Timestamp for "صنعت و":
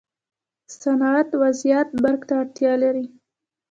0.79-1.41